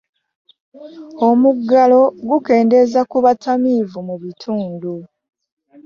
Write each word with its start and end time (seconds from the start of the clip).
omugalo 1.27 2.01
gukendeza 2.29 2.99
ku 3.09 3.17
bbatamive 3.21 3.97
mu 4.07 4.15
bitundu 4.23 4.93